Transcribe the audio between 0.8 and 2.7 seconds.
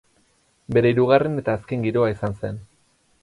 hirugarren eta azken giroa izan zen.